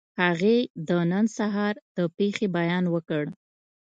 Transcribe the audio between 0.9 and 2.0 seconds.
نن سهار د